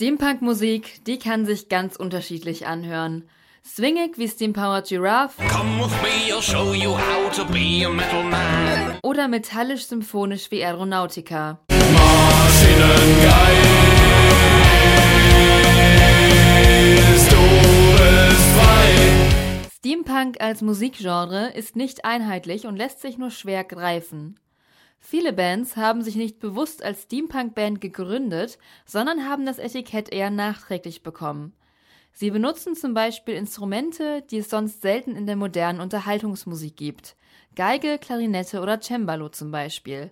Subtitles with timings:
[0.00, 3.28] Steampunk-Musik, die kann sich ganz unterschiedlich anhören.
[3.62, 5.42] Swingig wie Steampowered Giraffe
[9.02, 11.60] oder metallisch-symphonisch wie Aeronautica.
[19.76, 24.40] Steampunk als Musikgenre ist nicht einheitlich und lässt sich nur schwer greifen.
[25.00, 31.02] Viele Bands haben sich nicht bewusst als Steampunk-Band gegründet, sondern haben das Etikett eher nachträglich
[31.02, 31.54] bekommen.
[32.12, 37.16] Sie benutzen zum Beispiel Instrumente, die es sonst selten in der modernen Unterhaltungsmusik gibt.
[37.56, 40.10] Geige, Klarinette oder Cembalo zum Beispiel.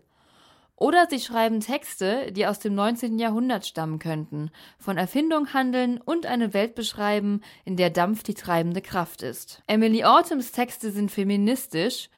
[0.74, 3.18] Oder sie schreiben Texte, die aus dem 19.
[3.18, 8.80] Jahrhundert stammen könnten, von Erfindung handeln und eine Welt beschreiben, in der Dampf die treibende
[8.80, 9.62] Kraft ist.
[9.66, 12.10] Emily Autumns Texte sind feministisch.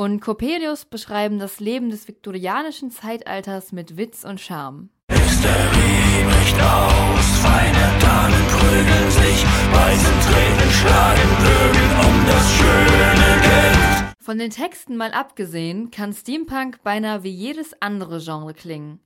[0.00, 4.88] Und Coppelius beschreiben das Leben des viktorianischen Zeitalters mit Witz und Charme.
[5.12, 14.14] Hysterie bricht aus, feine Damen prügeln sich, Weisentränen schlagen Bögen um das schöne Geld.
[14.20, 19.00] Von den Texten mal abgesehen, kann Steampunk beinahe wie jedes andere Genre klingen.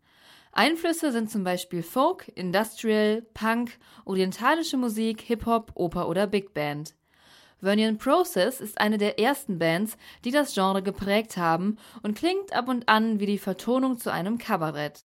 [0.56, 3.72] Einflüsse sind zum Beispiel Folk, Industrial, Punk,
[4.05, 6.94] orientalische Musik, Hip-Hop, Oper oder Big Band.
[7.61, 12.69] Vernian Process ist eine der ersten Bands, die das Genre geprägt haben und klingt ab
[12.69, 15.05] und an wie die Vertonung zu einem Kabarett.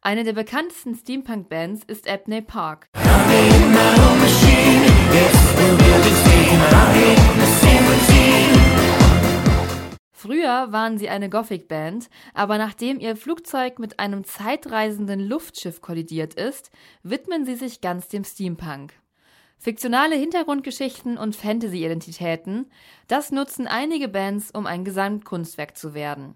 [0.00, 2.88] Eine der bekanntesten Steampunk-Bands ist Abney Park.
[10.66, 16.70] Waren sie eine Gothic-Band, aber nachdem ihr Flugzeug mit einem zeitreisenden Luftschiff kollidiert ist,
[17.02, 18.92] widmen sie sich ganz dem Steampunk.
[19.58, 22.70] Fiktionale Hintergrundgeschichten und Fantasy-Identitäten,
[23.08, 26.34] das nutzen einige Bands, um ein Gesamtkunstwerk zu werden.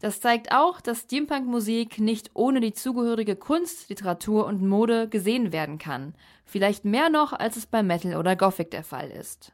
[0.00, 5.78] Das zeigt auch, dass Steampunk-Musik nicht ohne die zugehörige Kunst, Literatur und Mode gesehen werden
[5.78, 6.14] kann.
[6.44, 9.52] Vielleicht mehr noch, als es bei Metal oder Gothic der Fall ist.